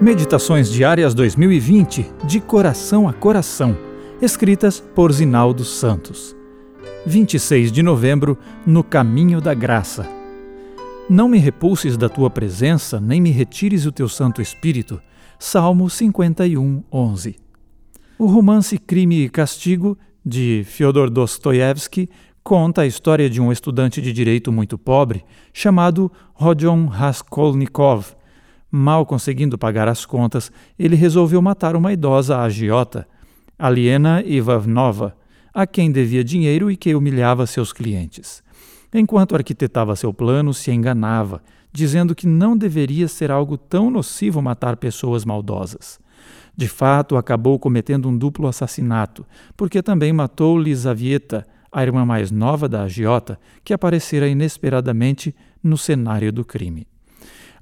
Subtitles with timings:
[0.00, 3.76] Meditações Diárias 2020, de coração a coração,
[4.22, 6.36] escritas por Zinaldo Santos.
[7.04, 10.08] 26 de novembro, no caminho da graça.
[11.10, 15.02] Não me repulses da tua presença, nem me retires o teu Santo Espírito.
[15.36, 17.34] Salmo 51, 11.
[18.16, 22.08] O romance Crime e Castigo, de Fyodor Dostoiévski,
[22.44, 28.16] conta a história de um estudante de direito muito pobre chamado Rodion Raskolnikov
[28.70, 33.08] Mal conseguindo pagar as contas, ele resolveu matar uma idosa agiota,
[33.58, 35.16] Aliena Ivanova,
[35.54, 38.42] a quem devia dinheiro e que humilhava seus clientes.
[38.92, 44.76] Enquanto arquitetava seu plano, se enganava, dizendo que não deveria ser algo tão nocivo matar
[44.76, 45.98] pessoas maldosas.
[46.56, 49.26] De fato, acabou cometendo um duplo assassinato,
[49.56, 56.32] porque também matou Lisavieta, a irmã mais nova da agiota, que aparecera inesperadamente no cenário
[56.32, 56.86] do crime.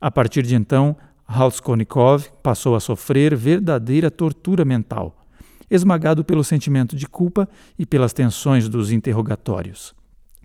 [0.01, 0.97] A partir de então,
[1.27, 5.27] Raskolnikov passou a sofrer verdadeira tortura mental,
[5.71, 9.95] esmagado pelo sentimento de culpa e pelas tensões dos interrogatórios.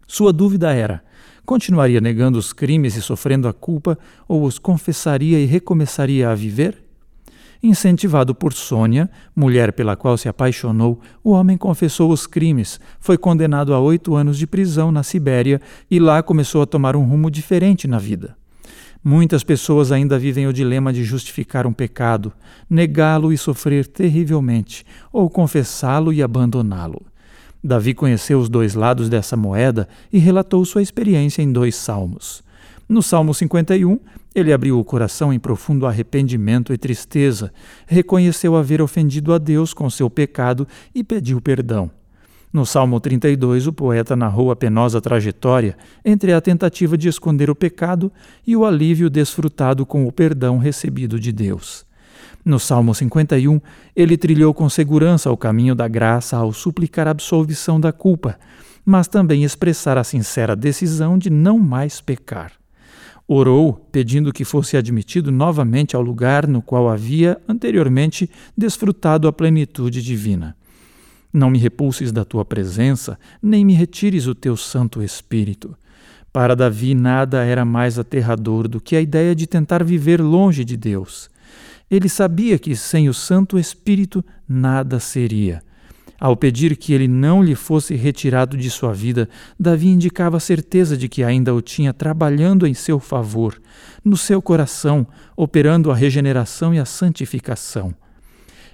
[0.07, 1.03] Sua dúvida era:
[1.45, 6.83] continuaria negando os crimes e sofrendo a culpa ou os confessaria e recomeçaria a viver?
[7.63, 13.71] Incentivado por Sônia, mulher pela qual se apaixonou, o homem confessou os crimes, foi condenado
[13.71, 17.87] a oito anos de prisão na Sibéria e lá começou a tomar um rumo diferente
[17.87, 18.35] na vida.
[19.03, 22.31] Muitas pessoas ainda vivem o dilema de justificar um pecado,
[22.69, 27.01] negá-lo e sofrer terrivelmente, ou confessá-lo e abandoná-lo.
[27.63, 32.43] Davi conheceu os dois lados dessa moeda e relatou sua experiência em dois salmos.
[32.87, 33.99] No Salmo 51,
[34.35, 37.51] ele abriu o coração em profundo arrependimento e tristeza,
[37.87, 41.89] reconheceu haver ofendido a Deus com seu pecado e pediu perdão.
[42.53, 47.55] No Salmo 32, o poeta narrou a penosa trajetória entre a tentativa de esconder o
[47.55, 48.11] pecado
[48.45, 51.85] e o alívio desfrutado com o perdão recebido de Deus.
[52.43, 53.61] No Salmo 51,
[53.95, 58.37] ele trilhou com segurança o caminho da graça ao suplicar absolvição da culpa,
[58.83, 62.51] mas também expressar a sincera decisão de não mais pecar.
[63.25, 70.01] Orou, pedindo que fosse admitido novamente ao lugar no qual havia anteriormente desfrutado a plenitude
[70.01, 70.57] divina.
[71.33, 75.75] Não me repulses da tua presença, nem me retires o teu Santo Espírito.
[76.33, 80.77] Para Davi, nada era mais aterrador do que a ideia de tentar viver longe de
[80.77, 81.29] Deus.
[81.89, 85.61] Ele sabia que sem o Santo Espírito nada seria.
[86.21, 89.27] Ao pedir que ele não lhe fosse retirado de sua vida,
[89.59, 93.59] Davi indicava a certeza de que ainda o tinha trabalhando em seu favor,
[94.05, 97.93] no seu coração, operando a regeneração e a santificação.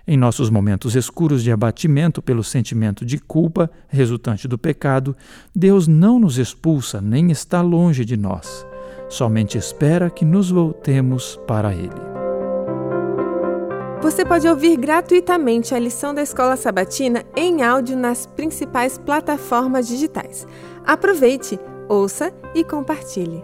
[0.09, 5.13] Em nossos momentos escuros de abatimento pelo sentimento de culpa resultante do pecado,
[5.53, 8.66] Deus não nos expulsa nem está longe de nós.
[9.09, 12.07] Somente espera que nos voltemos para Ele.
[14.01, 20.47] Você pode ouvir gratuitamente a lição da Escola Sabatina em áudio nas principais plataformas digitais.
[20.85, 21.59] Aproveite,
[21.90, 23.44] ouça e compartilhe.